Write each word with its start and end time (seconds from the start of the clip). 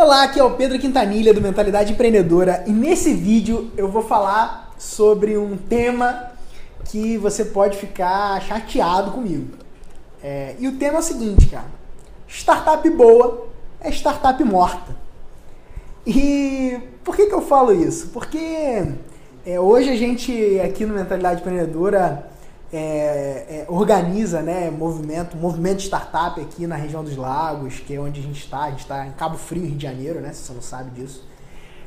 Olá, 0.00 0.22
aqui 0.22 0.38
é 0.38 0.44
o 0.44 0.52
Pedro 0.52 0.78
Quintanilha 0.78 1.34
do 1.34 1.40
Mentalidade 1.40 1.92
Empreendedora 1.92 2.62
e 2.68 2.70
nesse 2.70 3.12
vídeo 3.12 3.72
eu 3.76 3.88
vou 3.88 4.00
falar 4.00 4.72
sobre 4.78 5.36
um 5.36 5.56
tema 5.56 6.30
que 6.84 7.18
você 7.18 7.44
pode 7.44 7.76
ficar 7.76 8.40
chateado 8.42 9.10
comigo. 9.10 9.56
É, 10.22 10.54
e 10.60 10.68
o 10.68 10.76
tema 10.78 10.98
é 10.98 11.00
o 11.00 11.02
seguinte, 11.02 11.48
cara: 11.48 11.66
startup 12.28 12.88
boa 12.90 13.48
é 13.80 13.90
startup 13.90 14.44
morta. 14.44 14.94
E 16.06 16.78
por 17.02 17.16
que, 17.16 17.26
que 17.26 17.34
eu 17.34 17.42
falo 17.42 17.72
isso? 17.72 18.10
Porque 18.10 18.84
é, 19.44 19.58
hoje 19.58 19.90
a 19.90 19.96
gente 19.96 20.60
aqui 20.60 20.86
no 20.86 20.94
Mentalidade 20.94 21.40
Empreendedora 21.40 22.30
é, 22.72 22.76
é, 22.78 23.66
organiza 23.68 24.42
né, 24.42 24.70
movimento, 24.70 25.36
movimento 25.36 25.78
de 25.78 25.84
startup 25.84 26.40
aqui 26.40 26.66
na 26.66 26.76
região 26.76 27.02
dos 27.02 27.16
lagos, 27.16 27.80
que 27.80 27.94
é 27.94 28.00
onde 28.00 28.20
a 28.20 28.22
gente 28.22 28.40
está. 28.44 28.64
A 28.64 28.70
gente 28.70 28.80
está 28.80 29.06
em 29.06 29.12
Cabo 29.12 29.38
Frio, 29.38 29.64
Rio 29.64 29.76
de 29.76 29.82
Janeiro, 29.82 30.20
né, 30.20 30.32
se 30.32 30.42
você 30.42 30.52
não 30.52 30.62
sabe 30.62 30.90
disso. 30.90 31.26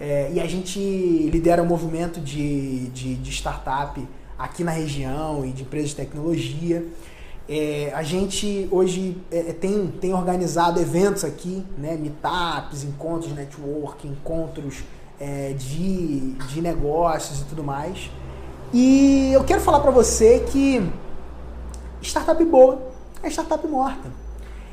É, 0.00 0.30
e 0.32 0.40
a 0.40 0.46
gente 0.46 0.78
lidera 1.30 1.62
um 1.62 1.66
movimento 1.66 2.20
de, 2.20 2.88
de, 2.88 3.14
de, 3.14 3.30
startup 3.30 4.04
aqui 4.36 4.64
na 4.64 4.72
região 4.72 5.46
e 5.46 5.52
de 5.52 5.62
empresas 5.62 5.90
de 5.90 5.96
tecnologia. 5.96 6.84
É, 7.48 7.92
a 7.94 8.02
gente 8.02 8.66
hoje 8.72 9.16
é, 9.30 9.52
tem, 9.52 9.86
tem 10.00 10.12
organizado 10.12 10.80
eventos 10.80 11.24
aqui, 11.24 11.64
né, 11.78 11.96
meetups, 11.96 12.82
encontros 12.82 13.32
network, 13.32 14.08
encontros 14.08 14.82
é, 15.20 15.52
de, 15.52 16.32
de 16.32 16.60
negócios 16.60 17.42
e 17.42 17.44
tudo 17.44 17.62
mais. 17.62 18.10
E 18.76 19.30
eu 19.32 19.44
quero 19.44 19.60
falar 19.60 19.78
para 19.78 19.92
você 19.92 20.40
que 20.50 20.84
startup 22.02 22.44
boa 22.44 22.82
é 23.22 23.30
startup 23.30 23.64
morta. 23.68 24.10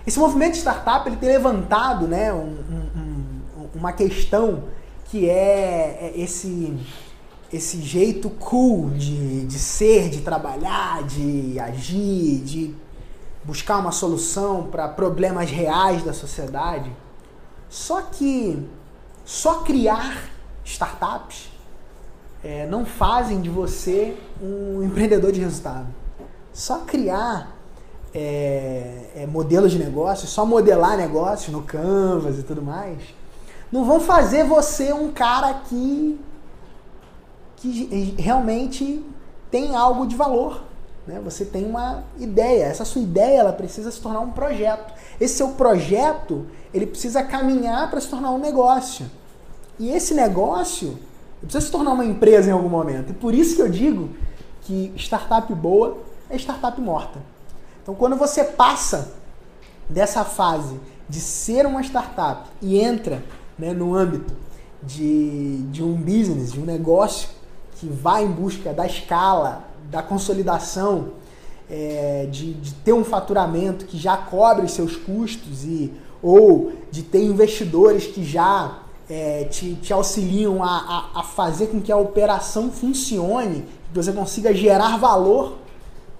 Esse 0.08 0.18
movimento 0.18 0.54
de 0.54 0.58
startup 0.58 1.08
ele 1.08 1.18
tem 1.18 1.30
levantado 1.30 2.08
né, 2.08 2.34
um, 2.34 2.48
um, 2.48 3.70
uma 3.76 3.94
questão 3.94 4.64
que 5.06 5.30
é, 5.30 6.00
é 6.02 6.14
esse, 6.16 6.76
esse 7.54 7.80
jeito 7.80 8.32
cool 8.32 8.90
de, 8.90 9.46
de 9.46 9.60
ser, 9.60 10.10
de 10.10 10.22
trabalhar, 10.22 11.04
de 11.04 11.60
agir, 11.60 12.42
de 12.42 12.76
buscar 13.44 13.78
uma 13.78 13.92
solução 13.92 14.64
para 14.64 14.88
problemas 14.88 15.52
reais 15.52 16.02
da 16.02 16.12
sociedade. 16.12 16.92
Só 17.70 18.02
que 18.02 18.68
só 19.24 19.60
criar 19.60 20.28
startups 20.66 21.52
é, 22.44 22.66
não 22.66 22.86
fazem 22.86 23.42
de 23.42 23.50
você 23.50 24.18
um 24.42 24.84
empreendedor 24.84 25.32
de 25.32 25.40
resultado. 25.40 25.88
Só 26.54 26.80
criar 26.80 27.56
é, 28.14 29.12
é, 29.16 29.28
modelos 29.28 29.72
de 29.72 29.80
negócios, 29.80 30.30
só 30.30 30.46
modelar 30.46 30.98
negócios 30.98 31.54
no 31.54 31.64
Canvas 31.64 32.40
e 32.40 32.44
tudo 32.44 32.62
mais, 32.62 33.00
não 33.72 33.86
vão 33.86 34.00
fazer 34.00 34.44
você 34.44 34.92
um 34.92 35.12
cara 35.12 35.54
que, 35.66 36.20
que 37.58 38.16
realmente 38.18 39.04
tem 39.50 39.76
algo 39.76 40.06
de 40.06 40.16
valor. 40.16 40.64
Né? 41.08 41.22
Você 41.24 41.46
tem 41.46 41.66
uma 41.66 42.04
ideia. 42.20 42.66
Essa 42.66 42.84
sua 42.84 43.02
ideia 43.02 43.40
ela 43.40 43.54
precisa 43.54 43.92
se 43.92 44.00
tornar 44.02 44.20
um 44.20 44.32
projeto. 44.32 44.94
Esse 45.20 45.36
seu 45.36 45.50
projeto 45.50 46.46
ele 46.74 46.86
precisa 46.86 47.24
caminhar 47.24 47.90
para 47.90 48.02
se 48.02 48.08
tornar 48.08 48.32
um 48.32 48.38
negócio. 48.38 49.10
E 49.80 49.90
esse 49.90 50.14
negócio 50.14 50.98
precisa 51.42 51.66
se 51.66 51.72
tornar 51.72 51.92
uma 51.92 52.06
empresa 52.06 52.50
em 52.50 52.54
algum 52.54 52.70
momento. 52.70 53.12
E 53.12 53.14
por 53.14 53.34
isso 53.34 53.56
que 53.56 53.62
eu 53.62 53.70
digo 53.70 54.10
que 54.62 54.94
startup 54.96 55.54
boa 55.54 55.98
é 56.30 56.36
startup 56.38 56.80
morta. 56.80 57.20
Então, 57.82 57.96
quando 57.96 58.16
você 58.16 58.44
passa 58.44 59.14
dessa 59.90 60.24
fase 60.24 60.80
de 61.10 61.20
ser 61.20 61.66
uma 61.66 61.82
startup 61.82 62.50
e 62.62 62.80
entra 62.80 63.24
né, 63.58 63.74
no 63.74 63.96
âmbito 63.96 64.34
de, 64.84 65.64
de 65.64 65.84
um 65.84 65.96
business, 65.96 66.54
de 66.54 66.60
um 66.60 66.66
negócio 66.66 67.30
que 67.76 67.88
vai 67.88 68.24
em 68.24 68.32
busca 68.32 68.74
da 68.74 68.86
escala, 68.86 69.64
da 69.90 70.02
consolidação, 70.02 71.10
é, 71.70 72.28
de, 72.30 72.54
de 72.54 72.74
ter 72.76 72.94
um 72.94 73.04
faturamento 73.04 73.86
que 73.86 73.98
já 73.98 74.16
cobre 74.18 74.66
os 74.66 74.72
seus 74.72 74.96
custos 74.96 75.64
e 75.64 75.92
ou 76.22 76.74
de 76.92 77.02
ter 77.02 77.24
investidores 77.24 78.06
que 78.06 78.24
já 78.24 78.80
é, 79.12 79.44
te, 79.44 79.76
te, 79.76 79.92
auxiliam 79.92 80.64
a, 80.64 81.10
a, 81.14 81.20
a, 81.20 81.24
fazer 81.24 81.68
com 81.68 81.82
que 81.82 81.92
a 81.92 81.98
operação 81.98 82.72
funcione, 82.72 83.66
que 83.92 84.02
você 84.02 84.14
consiga 84.14 84.54
gerar 84.54 84.98
valor 84.98 85.58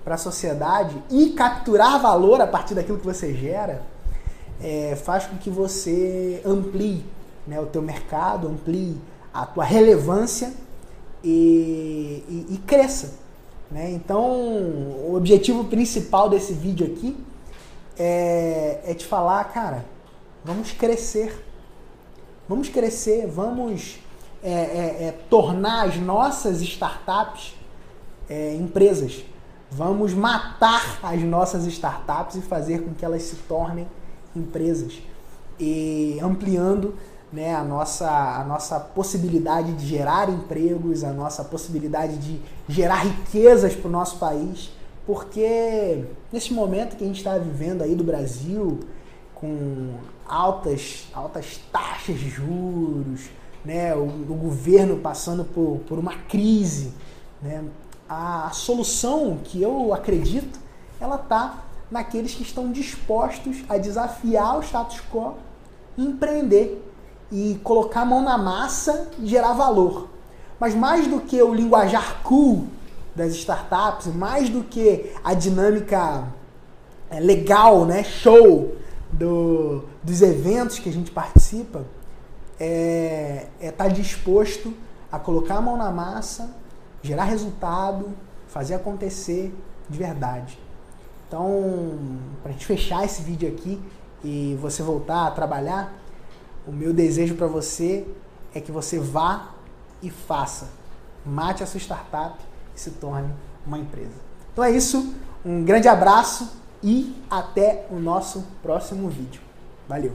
para 0.04 0.16
a 0.16 0.18
sociedade 0.18 1.02
e 1.10 1.30
capturar 1.30 2.02
valor 2.02 2.42
a 2.42 2.48
partir 2.48 2.76
daquilo 2.76 2.98
que 2.98 3.06
você 3.06 3.34
gera, 3.34 3.82
é, 4.62 4.98
faz 4.98 5.26
com 5.26 5.38
que 5.38 5.50
você 5.50 6.42
amplie 6.46 7.06
né, 7.48 7.62
o 7.62 7.66
teu 7.66 7.82
mercado, 7.82 8.50
amplie 8.50 8.98
a 9.34 9.46
tua 9.46 9.64
relevância 9.64 10.52
e, 11.24 12.26
e, 12.28 12.56
e 12.56 12.58
cresça. 12.58 13.14
Né? 13.72 13.90
Então, 13.92 14.22
o 14.22 15.14
objetivo 15.16 15.64
principal 15.64 16.30
desse 16.30 16.52
vídeo 16.52 16.86
aqui 16.88 17.18
é, 17.98 18.82
é 18.86 18.94
te 18.94 19.06
falar, 19.06 19.46
cara, 19.46 19.86
vamos 20.44 20.74
crescer 20.74 21.51
Vamos 22.52 22.68
crescer, 22.68 23.28
vamos 23.28 23.98
é, 24.44 24.52
é, 24.52 25.08
é, 25.08 25.18
tornar 25.30 25.88
as 25.88 25.96
nossas 25.96 26.62
startups 26.62 27.56
é, 28.30 28.56
empresas. 28.56 29.24
Vamos 29.72 30.14
matar 30.14 31.00
as 31.02 31.22
nossas 31.22 31.66
startups 31.66 32.36
e 32.36 32.42
fazer 32.42 32.84
com 32.84 32.94
que 32.94 33.06
elas 33.06 33.24
se 33.24 33.38
tornem 33.48 33.88
empresas. 34.36 35.02
E 35.58 36.20
ampliando 36.22 36.94
né, 37.32 37.56
a, 37.56 37.64
nossa, 37.64 38.10
a 38.10 38.44
nossa 38.44 38.82
possibilidade 38.82 39.72
de 39.72 39.88
gerar 39.88 40.30
empregos, 40.30 41.06
a 41.06 41.14
nossa 41.14 41.46
possibilidade 41.46 42.18
de 42.18 42.42
gerar 42.68 43.06
riquezas 43.06 43.74
para 43.76 43.88
o 43.88 43.92
nosso 43.92 44.18
país. 44.18 44.74
Porque 45.08 46.04
nesse 46.34 46.54
momento 46.54 46.98
que 46.98 47.04
a 47.06 47.08
gente 47.08 47.20
está 47.20 47.38
vivendo 47.38 47.82
aí 47.82 47.96
do 47.96 48.04
Brasil, 48.04 48.82
com 49.42 49.96
altas, 50.28 51.08
altas 51.14 51.60
taxas 51.72 52.18
de 52.18 52.30
juros, 52.30 53.22
né? 53.66 53.94
o, 53.96 54.04
o 54.04 54.38
governo 54.40 54.98
passando 54.98 55.44
por, 55.44 55.82
por 55.88 55.98
uma 55.98 56.14
crise. 56.30 56.94
Né? 57.42 57.64
A, 58.08 58.46
a 58.46 58.52
solução 58.52 59.40
que 59.44 59.60
eu 59.60 59.94
acredito, 59.94 60.60
ela 61.00 61.16
está 61.16 61.64
naqueles 61.90 62.36
que 62.36 62.44
estão 62.44 62.72
dispostos 62.72 63.64
a 63.68 63.78
desafiar 63.78 64.60
o 64.60 64.64
status 64.64 65.02
quo, 65.12 65.34
empreender 65.98 66.88
e 67.32 67.60
colocar 67.64 68.02
a 68.02 68.06
mão 68.06 68.22
na 68.22 68.38
massa 68.38 69.10
e 69.20 69.26
gerar 69.26 69.54
valor. 69.54 70.08
Mas 70.60 70.76
mais 70.76 71.08
do 71.08 71.20
que 71.20 71.42
o 71.42 71.54
linguajar 71.54 72.22
cool 72.24 72.68
das 73.16 73.34
startups, 73.34 74.08
mais 74.14 74.50
do 74.50 74.64
que 74.64 75.12
a 75.24 75.34
dinâmica 75.34 76.28
é, 77.10 77.20
legal, 77.20 77.86
né, 77.86 78.04
show 78.04 78.76
do, 79.12 79.86
dos 80.04 80.22
eventos 80.22 80.80
que 80.80 80.90
a 80.90 80.94
gente 80.94 81.12
participa 81.12 81.86
é 82.60 83.48
estar 83.60 83.66
é 83.66 83.72
tá 83.72 83.88
disposto 83.88 84.74
a 85.12 85.20
colocar 85.20 85.56
a 85.56 85.62
mão 85.62 85.76
na 85.76 85.92
massa, 85.92 86.54
gerar 87.02 87.26
resultado, 87.26 88.10
fazer 88.48 88.76
acontecer 88.76 89.54
de 89.90 89.98
verdade. 89.98 90.58
Então, 91.28 91.98
para 92.42 92.50
a 92.50 92.54
gente 92.54 92.66
fechar 92.66 93.04
esse 93.04 93.22
vídeo 93.22 93.50
aqui 93.50 93.82
e 94.24 94.58
você 94.62 94.84
voltar 94.84 95.28
a 95.28 95.32
trabalhar, 95.32 95.94
o 96.68 96.72
meu 96.72 96.94
desejo 96.94 97.36
para 97.36 97.48
você 97.48 98.06
é 98.54 98.62
que 98.62 98.72
você 98.72 99.00
vá 99.00 99.52
e 100.02 100.10
faça. 100.10 100.70
Mate 101.26 101.64
a 101.64 101.66
sua 101.66 101.80
startup 101.80 102.38
e 102.76 102.80
se 102.80 102.92
torne 102.92 103.34
uma 103.66 103.80
empresa. 103.80 104.12
Então 104.52 104.64
é 104.64 104.72
isso. 104.72 105.14
Um 105.44 105.64
grande 105.64 105.88
abraço 105.88 106.61
e 106.84 107.16
até 107.30 107.88
o 107.92 107.96
nosso 107.96 108.46
próximo 108.62 109.10
vídeo. 109.10 109.42
Valeu! 109.88 110.14